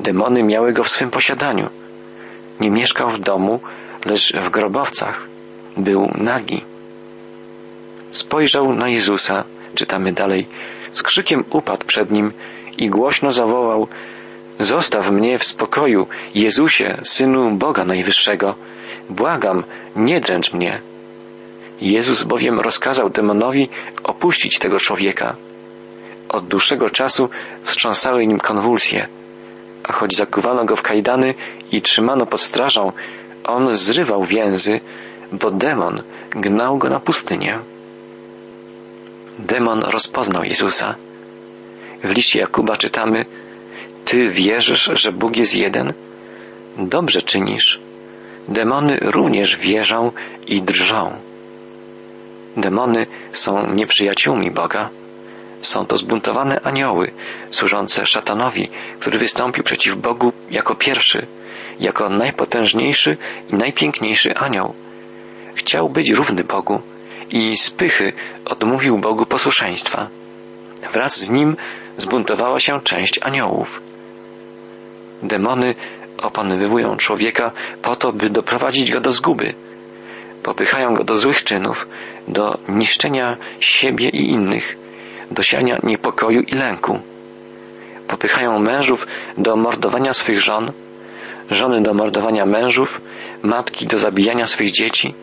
Demony 0.00 0.42
miały 0.42 0.72
go 0.72 0.82
w 0.82 0.88
swym 0.88 1.10
posiadaniu. 1.10 1.68
Nie 2.60 2.70
mieszkał 2.70 3.10
w 3.10 3.18
domu, 3.18 3.60
lecz 4.04 4.32
w 4.32 4.50
grobowcach. 4.50 5.29
Był 5.80 6.10
nagi. 6.14 6.60
Spojrzał 8.10 8.72
na 8.74 8.88
Jezusa, 8.88 9.44
czytamy 9.74 10.12
dalej, 10.12 10.46
z 10.92 11.02
krzykiem 11.02 11.44
upadł 11.50 11.86
przed 11.86 12.10
nim 12.10 12.32
i 12.78 12.90
głośno 12.90 13.30
zawołał 13.30 13.88
Zostaw 14.60 15.10
mnie 15.10 15.38
w 15.38 15.44
spokoju, 15.44 16.06
Jezusie, 16.34 16.98
Synu 17.02 17.50
Boga 17.50 17.84
Najwyższego. 17.84 18.54
Błagam, 19.10 19.64
nie 19.96 20.20
dręcz 20.20 20.52
mnie. 20.52 20.80
Jezus 21.80 22.22
bowiem 22.22 22.60
rozkazał 22.60 23.10
demonowi 23.10 23.68
opuścić 24.04 24.58
tego 24.58 24.78
człowieka. 24.78 25.36
Od 26.28 26.46
dłuższego 26.46 26.90
czasu 26.90 27.28
wstrząsały 27.62 28.26
nim 28.26 28.38
konwulsje, 28.38 29.08
a 29.84 29.92
choć 29.92 30.16
zakuwano 30.16 30.64
go 30.64 30.76
w 30.76 30.82
kajdany 30.82 31.34
i 31.72 31.82
trzymano 31.82 32.26
pod 32.26 32.40
strażą, 32.40 32.92
on 33.44 33.74
zrywał 33.74 34.24
więzy, 34.24 34.80
bo 35.32 35.50
demon 35.50 36.02
gnał 36.30 36.78
go 36.78 36.88
na 36.88 37.00
pustynię. 37.00 37.58
Demon 39.38 39.82
rozpoznał 39.82 40.44
Jezusa. 40.44 40.94
W 42.04 42.10
liście 42.10 42.40
Jakuba 42.40 42.76
czytamy, 42.76 43.24
Ty 44.04 44.28
wierzysz, 44.28 44.90
że 44.94 45.12
Bóg 45.12 45.36
jest 45.36 45.54
jeden? 45.54 45.92
Dobrze 46.78 47.22
czynisz. 47.22 47.80
Demony 48.48 48.98
również 49.00 49.56
wierzą 49.56 50.12
i 50.46 50.62
drżą. 50.62 51.12
Demony 52.56 53.06
są 53.32 53.74
nieprzyjaciółmi 53.74 54.50
Boga. 54.50 54.88
Są 55.60 55.86
to 55.86 55.96
zbuntowane 55.96 56.60
anioły, 56.60 57.10
służące 57.50 58.06
szatanowi, 58.06 58.68
który 59.00 59.18
wystąpił 59.18 59.64
przeciw 59.64 59.96
Bogu 59.96 60.32
jako 60.50 60.74
pierwszy, 60.74 61.26
jako 61.80 62.08
najpotężniejszy 62.08 63.16
i 63.48 63.54
najpiękniejszy 63.54 64.34
anioł. 64.34 64.74
Chciał 65.54 65.88
być 65.88 66.10
równy 66.10 66.44
Bogu 66.44 66.80
i 67.30 67.56
z 67.56 67.70
pychy 67.70 68.12
odmówił 68.44 68.98
Bogu 68.98 69.26
posłuszeństwa. 69.26 70.08
Wraz 70.92 71.18
z 71.18 71.30
nim 71.30 71.56
zbuntowała 71.96 72.58
się 72.58 72.80
część 72.80 73.18
aniołów. 73.22 73.80
Demony 75.22 75.74
opanowywują 76.22 76.96
człowieka 76.96 77.50
po 77.82 77.96
to, 77.96 78.12
by 78.12 78.30
doprowadzić 78.30 78.90
go 78.90 79.00
do 79.00 79.12
zguby. 79.12 79.54
Popychają 80.42 80.94
go 80.94 81.04
do 81.04 81.16
złych 81.16 81.44
czynów, 81.44 81.88
do 82.28 82.58
niszczenia 82.68 83.36
siebie 83.60 84.08
i 84.08 84.30
innych, 84.30 84.76
do 85.30 85.42
siania 85.42 85.78
niepokoju 85.82 86.40
i 86.40 86.54
lęku. 86.54 86.98
Popychają 88.08 88.58
mężów 88.58 89.06
do 89.38 89.56
mordowania 89.56 90.12
swych 90.12 90.40
żon, 90.40 90.72
żony 91.50 91.82
do 91.82 91.94
mordowania 91.94 92.46
mężów, 92.46 93.00
matki 93.42 93.86
do 93.86 93.98
zabijania 93.98 94.46
swych 94.46 94.70
dzieci. 94.70 95.14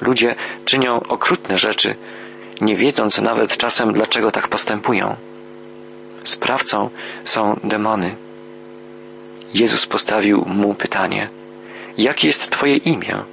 Ludzie 0.00 0.34
czynią 0.64 1.00
okrutne 1.08 1.58
rzeczy, 1.58 1.94
nie 2.60 2.76
wiedząc 2.76 3.20
nawet 3.20 3.56
czasem, 3.56 3.92
dlaczego 3.92 4.30
tak 4.30 4.48
postępują. 4.48 5.16
Sprawcą 6.22 6.90
są 7.24 7.60
demony. 7.64 8.16
Jezus 9.54 9.86
postawił 9.86 10.44
mu 10.46 10.74
pytanie: 10.74 11.28
Jakie 11.98 12.26
jest 12.26 12.50
Twoje 12.50 12.76
imię? 12.76 13.24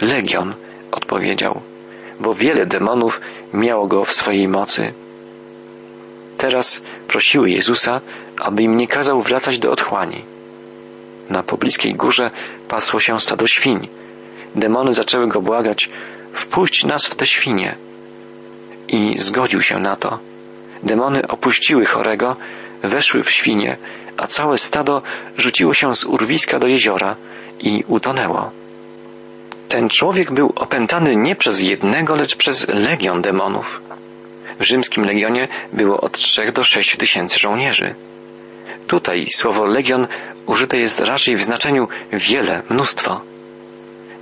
Legion 0.00 0.54
odpowiedział, 0.92 1.60
bo 2.20 2.34
wiele 2.34 2.66
demonów 2.66 3.20
miało 3.52 3.86
go 3.86 4.04
w 4.04 4.12
swojej 4.12 4.48
mocy. 4.48 4.92
Teraz 6.36 6.82
prosiły 7.08 7.50
Jezusa, 7.50 8.00
aby 8.38 8.62
im 8.62 8.76
nie 8.76 8.88
kazał 8.88 9.20
wracać 9.20 9.58
do 9.58 9.70
otchłani. 9.70 10.24
Na 11.30 11.42
pobliskiej 11.42 11.94
górze 11.94 12.30
pasło 12.68 13.00
się 13.00 13.20
stado 13.20 13.46
świń. 13.46 13.88
Demony 14.54 14.94
zaczęły 14.94 15.28
go 15.28 15.40
błagać: 15.40 15.90
Wpuść 16.32 16.84
nas 16.84 17.06
w 17.06 17.14
te 17.14 17.26
świnie. 17.26 17.76
I 18.88 19.14
zgodził 19.18 19.62
się 19.62 19.78
na 19.78 19.96
to. 19.96 20.18
Demony 20.82 21.28
opuściły 21.28 21.84
chorego, 21.84 22.36
weszły 22.82 23.22
w 23.22 23.30
świnie, 23.30 23.76
a 24.16 24.26
całe 24.26 24.58
stado 24.58 25.02
rzuciło 25.36 25.74
się 25.74 25.94
z 25.94 26.04
urwiska 26.04 26.58
do 26.58 26.66
jeziora 26.66 27.16
i 27.60 27.84
utonęło. 27.88 28.50
Ten 29.68 29.88
człowiek 29.88 30.32
był 30.32 30.52
opętany 30.56 31.16
nie 31.16 31.36
przez 31.36 31.60
jednego, 31.60 32.14
lecz 32.14 32.36
przez 32.36 32.68
legion 32.68 33.22
demonów. 33.22 33.80
W 34.60 34.64
rzymskim 34.64 35.04
legionie 35.04 35.48
było 35.72 36.00
od 36.00 36.12
trzech 36.12 36.52
do 36.52 36.64
sześciu 36.64 36.98
tysięcy 36.98 37.38
żołnierzy. 37.38 37.94
Tutaj 38.86 39.26
słowo 39.30 39.64
legion 39.64 40.06
użyte 40.46 40.78
jest 40.78 41.00
raczej 41.00 41.36
w 41.36 41.42
znaczeniu 41.42 41.88
wiele, 42.12 42.62
mnóstwo. 42.70 43.20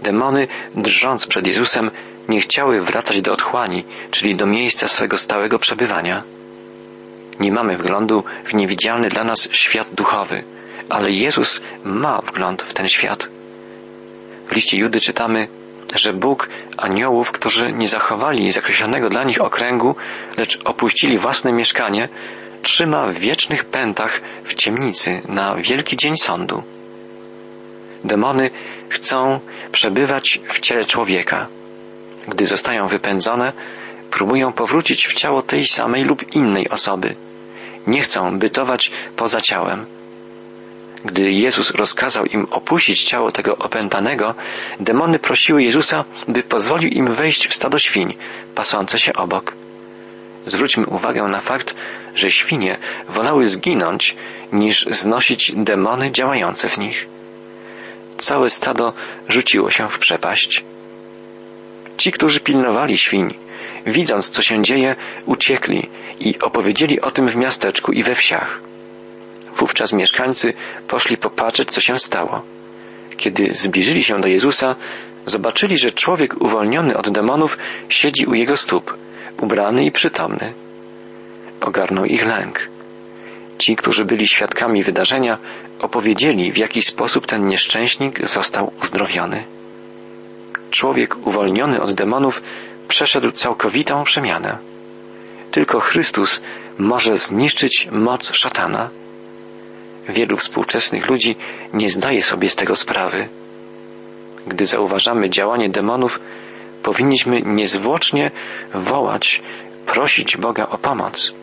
Demony, 0.02 0.48
drżąc 0.74 1.26
przed 1.26 1.46
Jezusem, 1.46 1.90
nie 2.28 2.40
chciały 2.40 2.80
wracać 2.80 3.20
do 3.22 3.32
otchłani, 3.32 3.84
czyli 4.10 4.36
do 4.36 4.46
miejsca 4.46 4.88
swego 4.88 5.18
stałego 5.18 5.58
przebywania. 5.58 6.22
Nie 7.40 7.52
mamy 7.52 7.76
wglądu 7.76 8.24
w 8.44 8.54
niewidzialny 8.54 9.08
dla 9.08 9.24
nas 9.24 9.48
świat 9.52 9.90
duchowy, 9.94 10.44
ale 10.88 11.10
Jezus 11.10 11.62
ma 11.84 12.20
wgląd 12.20 12.62
w 12.62 12.74
ten 12.74 12.88
świat. 12.88 13.28
W 14.46 14.54
liście 14.54 14.78
Judy 14.78 15.00
czytamy, 15.00 15.48
że 15.94 16.12
Bóg 16.12 16.48
aniołów, 16.76 17.32
którzy 17.32 17.72
nie 17.72 17.88
zachowali 17.88 18.52
zakreślonego 18.52 19.08
dla 19.08 19.24
nich 19.24 19.40
okręgu, 19.40 19.96
lecz 20.36 20.58
opuścili 20.64 21.18
własne 21.18 21.52
mieszkanie, 21.52 22.08
trzyma 22.62 23.06
w 23.06 23.14
wiecznych 23.14 23.64
pętach 23.64 24.20
w 24.44 24.54
ciemnicy 24.54 25.22
na 25.28 25.56
wielki 25.56 25.96
dzień 25.96 26.16
sądu. 26.16 26.62
Demony 28.04 28.50
chcą 28.88 29.40
przebywać 29.72 30.40
w 30.48 30.60
ciele 30.60 30.84
człowieka. 30.84 31.46
Gdy 32.28 32.46
zostają 32.46 32.86
wypędzone, 32.86 33.52
próbują 34.10 34.52
powrócić 34.52 35.06
w 35.06 35.14
ciało 35.14 35.42
tej 35.42 35.66
samej 35.66 36.04
lub 36.04 36.32
innej 36.32 36.68
osoby. 36.68 37.14
Nie 37.86 38.00
chcą 38.00 38.38
bytować 38.38 38.90
poza 39.16 39.40
ciałem. 39.40 39.86
Gdy 41.04 41.30
Jezus 41.30 41.70
rozkazał 41.70 42.24
im 42.24 42.46
opuścić 42.50 43.02
ciało 43.02 43.32
tego 43.32 43.56
opętanego, 43.56 44.34
demony 44.80 45.18
prosiły 45.18 45.62
Jezusa, 45.62 46.04
by 46.28 46.42
pozwolił 46.42 46.90
im 46.90 47.14
wejść 47.14 47.48
w 47.48 47.54
stado 47.54 47.78
świń, 47.78 48.14
pasące 48.54 48.98
się 48.98 49.12
obok. 49.12 49.54
Zwróćmy 50.46 50.86
uwagę 50.86 51.22
na 51.22 51.40
fakt, 51.40 51.74
że 52.14 52.30
świnie 52.30 52.78
wolały 53.08 53.48
zginąć, 53.48 54.16
niż 54.52 54.86
znosić 54.90 55.52
demony 55.56 56.10
działające 56.10 56.68
w 56.68 56.78
nich. 56.78 57.08
Całe 58.22 58.50
stado 58.50 58.92
rzuciło 59.28 59.70
się 59.70 59.88
w 59.88 59.98
przepaść. 59.98 60.64
Ci, 61.96 62.12
którzy 62.12 62.40
pilnowali 62.40 62.98
świń, 62.98 63.34
widząc 63.86 64.30
co 64.30 64.42
się 64.42 64.62
dzieje, 64.62 64.96
uciekli 65.26 65.88
i 66.20 66.38
opowiedzieli 66.38 67.00
o 67.00 67.10
tym 67.10 67.28
w 67.28 67.36
miasteczku 67.36 67.92
i 67.92 68.02
we 68.02 68.14
wsiach. 68.14 68.60
Wówczas 69.56 69.92
mieszkańcy 69.92 70.52
poszli 70.88 71.16
popatrzeć, 71.16 71.70
co 71.70 71.80
się 71.80 71.98
stało. 71.98 72.42
Kiedy 73.16 73.48
zbliżyli 73.54 74.02
się 74.02 74.20
do 74.20 74.28
Jezusa, 74.28 74.76
zobaczyli, 75.26 75.78
że 75.78 75.90
człowiek 75.90 76.42
uwolniony 76.42 76.96
od 76.96 77.10
demonów 77.10 77.58
siedzi 77.88 78.26
u 78.26 78.34
jego 78.34 78.56
stóp, 78.56 78.96
ubrany 79.40 79.84
i 79.84 79.92
przytomny. 79.92 80.54
Ogarnął 81.60 82.04
ich 82.04 82.26
lęk. 82.26 82.68
Ci, 83.62 83.76
którzy 83.76 84.04
byli 84.04 84.28
świadkami 84.28 84.82
wydarzenia, 84.82 85.38
opowiedzieli, 85.78 86.52
w 86.52 86.56
jaki 86.56 86.82
sposób 86.82 87.26
ten 87.26 87.46
nieszczęśnik 87.46 88.28
został 88.28 88.72
uzdrowiony. 88.82 89.44
Człowiek 90.70 91.26
uwolniony 91.26 91.80
od 91.80 91.92
demonów 91.92 92.42
przeszedł 92.88 93.30
całkowitą 93.30 94.04
przemianę. 94.04 94.58
Tylko 95.50 95.80
Chrystus 95.80 96.42
może 96.78 97.18
zniszczyć 97.18 97.88
moc 97.92 98.32
szatana. 98.32 98.90
Wielu 100.08 100.36
współczesnych 100.36 101.08
ludzi 101.08 101.36
nie 101.72 101.90
zdaje 101.90 102.22
sobie 102.22 102.48
z 102.48 102.56
tego 102.56 102.76
sprawy. 102.76 103.28
Gdy 104.46 104.66
zauważamy 104.66 105.30
działanie 105.30 105.70
demonów, 105.70 106.20
powinniśmy 106.82 107.42
niezwłocznie 107.42 108.30
wołać, 108.74 109.42
prosić 109.86 110.36
Boga 110.36 110.66
o 110.66 110.78
pomoc. 110.78 111.41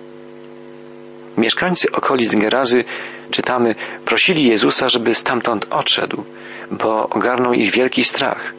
Mieszkańcy 1.39 1.91
okolic 1.91 2.36
Gerazy, 2.36 2.84
czytamy, 3.31 3.75
prosili 4.05 4.48
Jezusa, 4.48 4.88
żeby 4.88 5.15
stamtąd 5.15 5.65
odszedł, 5.69 6.24
bo 6.72 7.10
ogarnął 7.10 7.53
ich 7.53 7.72
wielki 7.72 8.03
strach. 8.03 8.53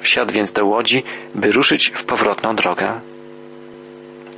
Wsiadł 0.00 0.32
więc 0.32 0.52
do 0.52 0.66
łodzi, 0.66 1.02
by 1.34 1.52
ruszyć 1.52 1.92
w 1.94 2.04
powrotną 2.04 2.56
drogę. 2.56 3.00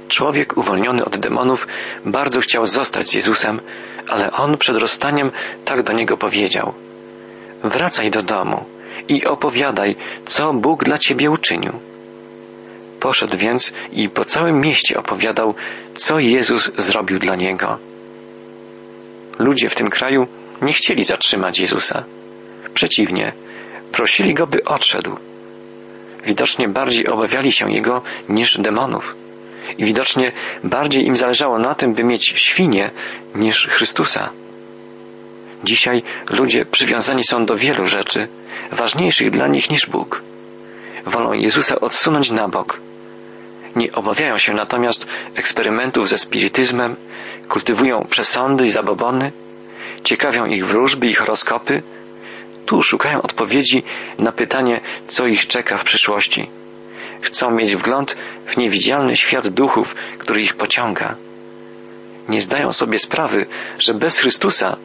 Człowiek 0.09 0.57
uwolniony 0.57 1.05
od 1.05 1.19
demonów 1.19 1.67
bardzo 2.05 2.41
chciał 2.41 2.65
zostać 2.65 3.07
z 3.07 3.15
Jezusem, 3.15 3.61
ale 4.09 4.33
on 4.33 4.59
przed 4.59 4.77
rozstaniem 4.77 5.31
tak 5.65 5.83
do 5.83 5.93
niego 5.93 6.17
powiedział: 6.17 6.73
Wracaj 7.65 8.11
do 8.11 8.23
domu 8.23 8.65
i 9.09 9.25
opowiadaj, 9.25 9.97
co 10.27 10.53
Bóg 10.53 10.85
dla 10.85 10.99
ciebie 10.99 11.31
uczynił. 11.31 11.73
Poszedł 13.07 13.37
więc 13.37 13.73
i 13.93 14.09
po 14.09 14.25
całym 14.25 14.61
mieście 14.61 14.99
opowiadał, 14.99 15.55
co 15.95 16.19
Jezus 16.19 16.73
zrobił 16.77 17.19
dla 17.19 17.37
niego. 17.37 17.79
Ludzie 19.39 19.69
w 19.69 19.75
tym 19.75 19.91
kraju 19.91 20.27
nie 20.63 20.73
chcieli 20.73 21.05
zatrzymać 21.05 21.59
Jezusa. 21.59 22.05
Przeciwnie, 22.75 23.33
prosili 23.93 24.35
go, 24.35 24.47
by 24.47 24.65
odszedł. 24.65 25.17
Widocznie 26.25 26.69
bardziej 26.69 27.09
obawiali 27.09 27.53
się 27.53 27.73
jego 27.73 28.03
niż 28.29 28.59
demonów. 28.59 29.15
I 29.79 29.85
widocznie 29.85 30.33
bardziej 30.65 31.07
im 31.07 31.15
zależało 31.15 31.59
na 31.59 31.75
tym, 31.75 31.95
by 31.95 32.05
mieć 32.05 32.25
świnie 32.25 32.91
niż 33.35 33.67
Chrystusa. 33.67 34.31
Dzisiaj 35.65 36.03
ludzie 36.31 36.65
przywiązani 36.65 37.25
są 37.25 37.47
do 37.47 37.55
wielu 37.55 37.87
rzeczy, 37.87 38.29
ważniejszych 38.73 39.31
dla 39.31 39.49
nich 39.49 39.71
niż 39.71 39.87
Bóg. 39.87 40.23
Wolą 41.07 41.33
Jezusa 41.33 41.81
odsunąć 41.81 42.31
na 42.31 42.49
bok. 42.49 42.86
Nie 43.77 43.93
obawiają 43.93 44.39
się 44.39 44.55
natomiast 44.55 45.07
eksperymentów 45.35 46.09
ze 46.09 46.19
spirytyzmem, 46.19 46.97
kultywują 47.49 48.07
przesądy 48.11 48.65
i 48.65 48.69
zabobony, 48.69 49.33
ciekawią 50.05 50.47
ich 50.47 50.67
wróżby 50.67 51.07
i 51.07 51.15
horoskopy. 51.15 51.83
Tu 52.67 52.83
szukają 52.83 53.23
odpowiedzi 53.23 53.83
na 54.19 54.33
pytanie, 54.33 54.81
co 55.07 55.27
ich 55.27 55.47
czeka 55.47 55.77
w 55.77 55.85
przyszłości. 55.85 56.51
Chcą 57.21 57.51
mieć 57.51 57.77
wgląd 57.77 58.17
w 58.47 58.57
niewidzialny 58.57 59.17
świat 59.17 59.49
duchów, 59.49 59.95
który 60.19 60.43
ich 60.43 60.57
pociąga. 60.57 61.17
Nie 62.29 62.41
zdają 62.41 62.73
sobie 62.73 62.99
sprawy, 62.99 63.47
że 63.79 63.95
bez 63.95 64.19
Chrystusa 64.19 64.77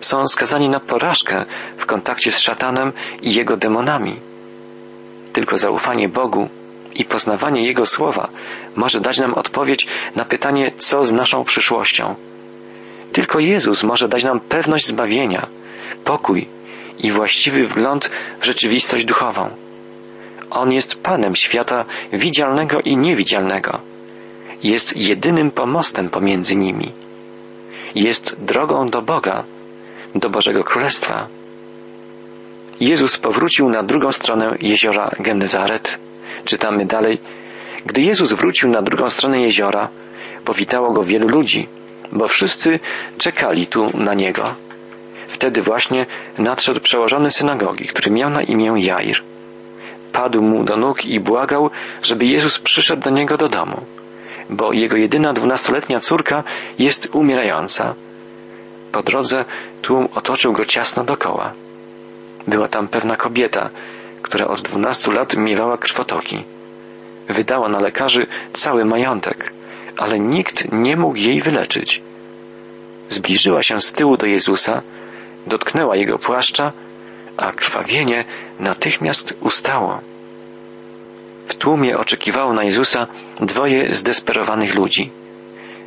są 0.00 0.26
skazani 0.26 0.68
na 0.68 0.80
porażkę 0.80 1.44
w 1.78 1.86
kontakcie 1.86 2.32
z 2.32 2.40
szatanem 2.40 2.92
i 3.22 3.34
jego 3.34 3.56
demonami. 3.56 4.20
Tylko 5.32 5.58
zaufanie 5.58 6.08
Bogu 6.08 6.48
i 6.94 7.04
poznawanie 7.04 7.66
Jego 7.66 7.86
słowa 7.86 8.28
może 8.76 9.00
dać 9.00 9.18
nam 9.18 9.34
odpowiedź 9.34 9.86
na 10.16 10.24
pytanie, 10.24 10.72
co 10.76 11.02
z 11.02 11.12
naszą 11.12 11.44
przyszłością. 11.44 12.14
Tylko 13.12 13.38
Jezus 13.38 13.84
może 13.84 14.08
dać 14.08 14.24
nam 14.24 14.40
pewność 14.40 14.86
zbawienia, 14.86 15.46
pokój 16.04 16.48
i 16.98 17.12
właściwy 17.12 17.66
wgląd 17.66 18.10
w 18.40 18.44
rzeczywistość 18.44 19.04
duchową. 19.04 19.50
On 20.50 20.72
jest 20.72 21.02
Panem 21.02 21.34
świata 21.34 21.84
widzialnego 22.12 22.80
i 22.80 22.96
niewidzialnego. 22.96 23.80
Jest 24.62 24.96
jedynym 24.96 25.50
pomostem 25.50 26.10
pomiędzy 26.10 26.56
nimi. 26.56 26.92
Jest 27.94 28.36
drogą 28.38 28.88
do 28.88 29.02
Boga, 29.02 29.44
do 30.14 30.30
Bożego 30.30 30.64
Królestwa. 30.64 31.26
Jezus 32.80 33.16
powrócił 33.16 33.68
na 33.68 33.82
drugą 33.82 34.12
stronę 34.12 34.56
jeziora 34.60 35.10
Genezaret. 35.20 35.98
Czytamy 36.44 36.86
dalej. 36.86 37.18
Gdy 37.86 38.00
Jezus 38.02 38.32
wrócił 38.32 38.70
na 38.70 38.82
drugą 38.82 39.08
stronę 39.08 39.40
jeziora, 39.40 39.88
powitało 40.44 40.92
go 40.92 41.02
wielu 41.02 41.28
ludzi, 41.28 41.68
bo 42.12 42.28
wszyscy 42.28 42.80
czekali 43.18 43.66
tu 43.66 43.90
na 43.94 44.14
niego. 44.14 44.54
Wtedy 45.28 45.62
właśnie 45.62 46.06
nadszedł 46.38 46.80
przełożony 46.80 47.30
synagogi, 47.30 47.84
który 47.84 48.10
miał 48.10 48.30
na 48.30 48.42
imię 48.42 48.74
Jair. 48.76 49.22
Padł 50.12 50.42
mu 50.42 50.64
do 50.64 50.76
nóg 50.76 51.04
i 51.04 51.20
błagał, 51.20 51.70
żeby 52.02 52.24
Jezus 52.24 52.58
przyszedł 52.58 53.02
do 53.02 53.10
niego 53.10 53.36
do 53.36 53.48
domu, 53.48 53.80
bo 54.50 54.72
jego 54.72 54.96
jedyna 54.96 55.32
dwunastoletnia 55.32 56.00
córka 56.00 56.44
jest 56.78 57.08
umierająca. 57.12 57.94
Po 58.92 59.02
drodze 59.02 59.44
tłum 59.82 60.08
otoczył 60.14 60.52
go 60.52 60.64
ciasno 60.64 61.04
dokoła. 61.04 61.52
Była 62.46 62.68
tam 62.68 62.88
pewna 62.88 63.16
kobieta, 63.16 63.70
która 64.24 64.48
od 64.48 64.62
dwunastu 64.62 65.10
lat 65.10 65.36
miewała 65.36 65.76
krwotoki. 65.76 66.44
Wydała 67.28 67.68
na 67.68 67.80
lekarzy 67.80 68.26
cały 68.52 68.84
majątek, 68.84 69.52
ale 69.96 70.20
nikt 70.20 70.72
nie 70.72 70.96
mógł 70.96 71.16
jej 71.16 71.42
wyleczyć. 71.42 72.02
Zbliżyła 73.08 73.62
się 73.62 73.80
z 73.80 73.92
tyłu 73.92 74.16
do 74.16 74.26
Jezusa, 74.26 74.82
dotknęła 75.46 75.96
jego 75.96 76.18
płaszcza, 76.18 76.72
a 77.36 77.52
krwawienie 77.52 78.24
natychmiast 78.60 79.34
ustało. 79.40 80.00
W 81.46 81.54
tłumie 81.54 81.98
oczekiwało 81.98 82.52
na 82.52 82.64
Jezusa 82.64 83.06
dwoje 83.40 83.94
zdesperowanych 83.94 84.74
ludzi. 84.74 85.10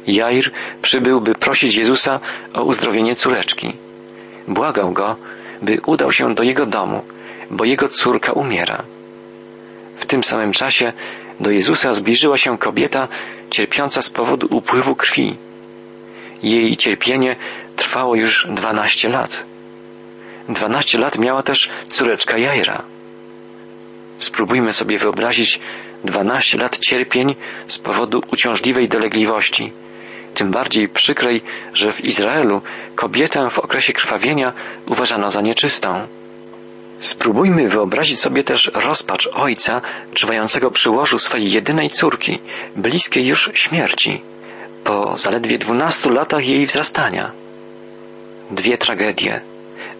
Jair 0.07 0.51
przybył, 0.81 1.21
by 1.21 1.35
prosić 1.35 1.75
Jezusa 1.75 2.19
o 2.53 2.63
uzdrowienie 2.63 3.15
córeczki. 3.15 3.73
Błagał 4.47 4.91
go, 4.91 5.15
by 5.61 5.77
udał 5.85 6.11
się 6.11 6.35
do 6.35 6.43
jego 6.43 6.65
domu, 6.65 7.01
bo 7.51 7.65
jego 7.65 7.87
córka 7.87 8.31
umiera. 8.31 8.83
W 9.95 10.05
tym 10.05 10.23
samym 10.23 10.51
czasie 10.51 10.93
do 11.39 11.51
Jezusa 11.51 11.93
zbliżyła 11.93 12.37
się 12.37 12.57
kobieta 12.57 13.07
cierpiąca 13.49 14.01
z 14.01 14.09
powodu 14.09 14.47
upływu 14.49 14.95
krwi. 14.95 15.37
Jej 16.43 16.77
cierpienie 16.77 17.35
trwało 17.75 18.15
już 18.15 18.47
dwanaście 18.49 19.09
lat. 19.09 19.43
Dwanaście 20.49 20.97
lat 20.97 21.17
miała 21.17 21.43
też 21.43 21.69
córeczka 21.91 22.37
Jaira. 22.37 22.83
Spróbujmy 24.19 24.73
sobie 24.73 24.97
wyobrazić 24.97 25.59
dwanaście 26.03 26.57
lat 26.57 26.79
cierpień 26.79 27.35
z 27.67 27.77
powodu 27.77 28.21
uciążliwej 28.31 28.89
dolegliwości, 28.89 29.71
tym 30.37 30.51
bardziej 30.51 30.89
przykrej, 30.89 31.41
że 31.73 31.91
w 31.91 32.05
Izraelu 32.05 32.61
kobietę 32.95 33.49
w 33.49 33.59
okresie 33.59 33.93
krwawienia 33.93 34.53
uważano 34.87 35.31
za 35.31 35.41
nieczystą. 35.41 36.07
Spróbujmy 36.99 37.69
wyobrazić 37.69 38.19
sobie 38.19 38.43
też 38.43 38.71
rozpacz 38.73 39.29
ojca 39.33 39.81
czuwającego 40.13 40.71
przy 40.71 40.89
łożu 40.89 41.19
swojej 41.19 41.51
jedynej 41.51 41.89
córki, 41.89 42.39
bliskiej 42.75 43.25
już 43.25 43.49
śmierci, 43.53 44.21
po 44.83 45.17
zaledwie 45.17 45.57
dwunastu 45.57 46.09
latach 46.09 46.47
jej 46.47 46.65
wzrastania. 46.65 47.31
Dwie 48.51 48.77
tragedie, 48.77 49.41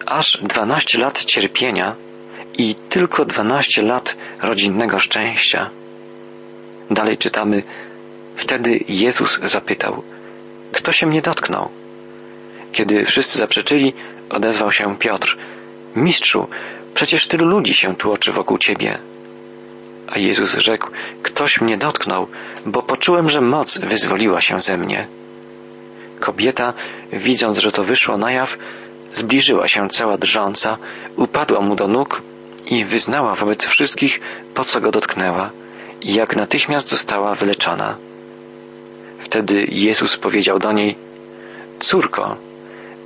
aż 0.06 0.38
dwanaście 0.44 0.98
lat 0.98 1.24
cierpienia 1.26 1.96
i 2.58 2.76
tylko 2.90 3.26
dwanaście 3.26 3.82
lat 3.82 4.18
rodzinnego 4.42 5.00
szczęścia. 5.00 5.70
Dalej 6.92 7.18
czytamy, 7.18 7.64
wtedy 8.36 8.80
Jezus 8.88 9.40
zapytał, 9.44 10.04
kto 10.72 10.92
się 10.92 11.08
mnie 11.08 11.22
dotknął? 11.22 11.70
Kiedy 12.72 13.06
wszyscy 13.06 13.40
zaprzeczyli, 13.40 13.94
odezwał 14.30 14.72
się 14.72 14.98
Piotr, 14.98 15.38
mistrzu, 15.98 16.48
przecież 16.94 17.28
tylu 17.28 17.46
ludzi 17.46 17.74
się 17.74 17.96
tłoczy 17.96 18.32
wokół 18.32 18.58
ciebie. 18.58 18.98
A 20.08 20.20
Jezus 20.20 20.58
rzekł, 20.58 20.88
ktoś 21.24 21.62
mnie 21.62 21.78
dotknął, 21.78 22.28
bo 22.66 22.82
poczułem, 22.82 23.30
że 23.30 23.42
moc 23.42 23.78
wyzwoliła 23.78 24.42
się 24.42 24.62
ze 24.62 24.78
mnie. 24.78 25.08
Kobieta, 26.20 26.74
widząc, 27.14 27.58
że 27.58 27.72
to 27.72 27.84
wyszło 27.84 28.18
na 28.18 28.32
jaw, 28.32 28.58
zbliżyła 29.14 29.68
się 29.68 29.90
cała 29.90 30.18
drżąca, 30.18 30.78
upadła 31.16 31.62
mu 31.62 31.76
do 31.76 31.88
nóg 31.88 32.22
i 32.66 32.86
wyznała 32.86 33.36
wobec 33.36 33.66
wszystkich, 33.66 34.20
po 34.54 34.66
co 34.66 34.82
go 34.82 34.92
dotknęła 34.92 35.50
i 36.02 36.14
jak 36.14 36.36
natychmiast 36.36 36.90
została 36.90 37.36
wyleczona. 37.36 37.98
Wtedy 39.20 39.66
Jezus 39.70 40.18
powiedział 40.18 40.60
do 40.60 40.72
niej, 40.72 40.96
Córko, 41.80 42.36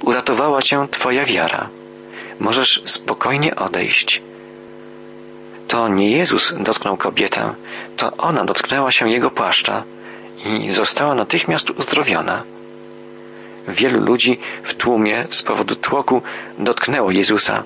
uratowała 0.04 0.62
cię 0.62 0.88
Twoja 0.92 1.26
wiara. 1.26 1.81
Możesz 2.42 2.82
spokojnie 2.86 3.56
odejść. 3.56 4.22
To 5.68 5.88
nie 5.88 6.12
Jezus 6.12 6.54
dotknął 6.60 6.98
kobietę, 6.98 7.54
to 7.98 8.12
ona 8.18 8.46
dotknęła 8.46 8.92
się 8.92 9.10
jego 9.10 9.32
płaszcza 9.32 9.84
i 10.46 10.72
została 10.72 11.16
natychmiast 11.16 11.70
uzdrowiona. 11.70 12.44
Wielu 13.68 14.00
ludzi 14.00 14.40
w 14.64 14.74
tłumie 14.74 15.26
z 15.30 15.42
powodu 15.42 15.76
tłoku 15.76 16.22
dotknęło 16.60 17.12
Jezusa, 17.12 17.64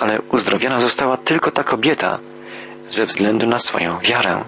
ale 0.00 0.20
uzdrowiona 0.32 0.80
została 0.80 1.16
tylko 1.16 1.50
ta 1.50 1.64
kobieta 1.64 2.18
ze 2.86 3.06
względu 3.06 3.46
na 3.46 3.58
swoją 3.58 3.98
wiarę. 3.98 4.44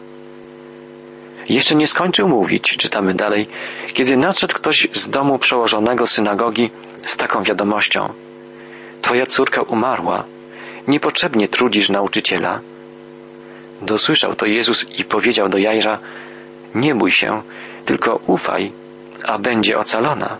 Jeszcze 1.48 1.74
nie 1.74 1.86
skończył 1.86 2.28
mówić, 2.28 2.76
czytamy 2.76 3.14
dalej, 3.14 3.48
kiedy 3.92 4.16
nadszedł 4.16 4.54
ktoś 4.54 4.88
z 4.92 5.10
domu 5.10 5.38
przełożonego 5.38 6.06
synagogi 6.06 6.70
z 7.04 7.16
taką 7.16 7.42
wiadomością. 7.42 8.29
Twoja 9.10 9.26
córka 9.26 9.62
umarła, 9.62 10.24
niepotrzebnie 10.88 11.48
trudzisz 11.48 11.88
nauczyciela. 11.88 12.60
Dosłyszał 13.82 14.34
to 14.34 14.46
Jezus 14.46 14.98
i 14.98 15.04
powiedział 15.04 15.48
do 15.48 15.58
Jajra, 15.58 15.98
nie 16.74 16.94
bój 16.94 17.10
się, 17.10 17.42
tylko 17.84 18.20
ufaj, 18.26 18.72
a 19.24 19.38
będzie 19.38 19.78
ocalona. 19.78 20.36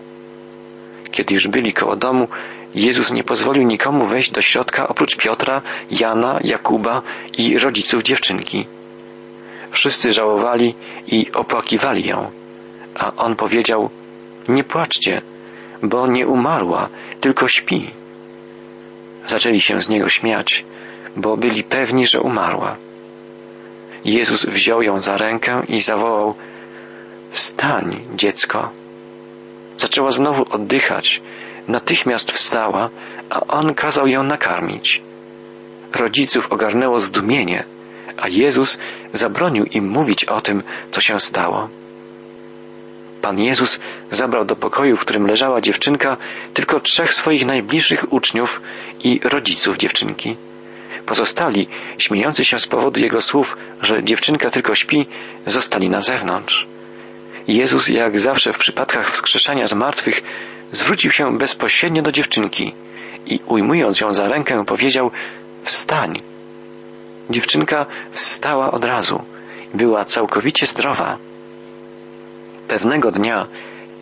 Kiedy 1.11 1.33
już 1.33 1.47
byli 1.47 1.73
koło 1.73 1.95
domu, 1.95 2.27
Jezus 2.75 3.11
nie 3.11 3.23
pozwolił 3.23 3.63
nikomu 3.63 4.05
wejść 4.05 4.31
do 4.31 4.41
środka 4.41 4.87
oprócz 4.87 5.15
Piotra, 5.15 5.61
Jana, 5.91 6.39
Jakuba 6.43 7.01
i 7.37 7.57
rodziców 7.57 8.03
dziewczynki. 8.03 8.67
Wszyscy 9.71 10.11
żałowali 10.11 10.75
i 11.07 11.31
opłakiwali 11.33 12.07
ją, 12.07 12.31
a 12.95 13.15
on 13.15 13.35
powiedział: 13.35 13.89
Nie 14.49 14.63
płaczcie, 14.63 15.21
bo 15.83 16.07
nie 16.07 16.27
umarła, 16.27 16.89
tylko 17.21 17.47
śpi. 17.47 18.00
Zaczęli 19.27 19.61
się 19.61 19.79
z 19.79 19.89
niego 19.89 20.09
śmiać, 20.09 20.65
bo 21.15 21.37
byli 21.37 21.63
pewni, 21.63 22.07
że 22.07 22.21
umarła. 22.21 22.75
Jezus 24.05 24.45
wziął 24.45 24.81
ją 24.81 25.01
za 25.01 25.17
rękę 25.17 25.63
i 25.67 25.81
zawołał: 25.81 26.35
Wstań, 27.29 27.99
dziecko. 28.15 28.69
Zaczęła 29.77 30.09
znowu 30.09 30.45
oddychać, 30.49 31.21
natychmiast 31.67 32.31
wstała, 32.31 32.89
a 33.29 33.39
on 33.39 33.73
kazał 33.73 34.07
ją 34.07 34.23
nakarmić. 34.23 35.01
Rodziców 35.95 36.51
ogarnęło 36.51 36.99
zdumienie, 36.99 37.63
a 38.17 38.27
Jezus 38.27 38.79
zabronił 39.13 39.65
im 39.65 39.89
mówić 39.89 40.25
o 40.25 40.41
tym, 40.41 40.63
co 40.91 41.01
się 41.01 41.19
stało. 41.19 41.69
Pan 43.21 43.39
Jezus 43.39 43.79
zabrał 44.11 44.45
do 44.45 44.55
pokoju, 44.55 44.97
w 44.97 44.99
którym 44.99 45.27
leżała 45.27 45.61
dziewczynka, 45.61 46.17
tylko 46.53 46.79
trzech 46.79 47.13
swoich 47.13 47.45
najbliższych 47.45 48.13
uczniów 48.13 48.61
i 49.03 49.19
rodziców 49.23 49.77
dziewczynki. 49.77 50.35
Pozostali, 51.05 51.67
śmiejący 51.97 52.45
się 52.45 52.59
z 52.59 52.67
powodu 52.67 52.99
jego 52.99 53.21
słów, 53.21 53.57
że 53.81 54.03
dziewczynka 54.03 54.49
tylko 54.49 54.75
śpi, 54.75 55.05
zostali 55.45 55.89
na 55.89 56.01
zewnątrz. 56.01 56.67
Jezus, 57.47 57.87
jak 57.87 58.19
zawsze 58.19 58.53
w 58.53 58.57
przypadkach 58.57 59.11
wskrzeszania 59.11 59.67
z 59.67 59.73
martwych, 59.73 60.21
zwrócił 60.71 61.11
się 61.11 61.37
bezpośrednio 61.37 62.01
do 62.01 62.11
dziewczynki 62.11 62.73
i 63.25 63.39
ujmując 63.45 63.99
ją 63.99 64.13
za 64.13 64.27
rękę 64.27 64.65
powiedział 64.65 65.11
Wstań. 65.63 66.21
Dziewczynka 67.29 67.85
wstała 68.11 68.71
od 68.71 68.83
razu. 68.83 69.23
Była 69.73 70.05
całkowicie 70.05 70.65
zdrowa. 70.65 71.17
Pewnego 72.71 73.11
dnia 73.11 73.47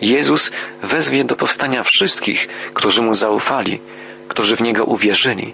Jezus 0.01 0.51
wezwie 0.83 1.23
do 1.23 1.35
powstania 1.35 1.83
wszystkich, 1.83 2.47
którzy 2.73 3.01
mu 3.01 3.13
zaufali, 3.13 3.81
którzy 4.27 4.55
w 4.55 4.61
niego 4.61 4.85
uwierzyli. 4.85 5.53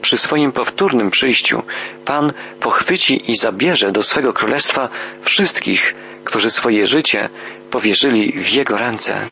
Przy 0.00 0.18
swoim 0.18 0.52
powtórnym 0.52 1.10
przyjściu 1.10 1.62
Pan 2.04 2.32
pochwyci 2.60 3.30
i 3.30 3.36
zabierze 3.36 3.92
do 3.92 4.02
swego 4.02 4.32
królestwa 4.32 4.88
wszystkich, 5.22 5.94
którzy 6.24 6.50
swoje 6.50 6.86
życie 6.86 7.28
powierzyli 7.70 8.32
w 8.32 8.48
Jego 8.48 8.76
ręce. 8.76 9.28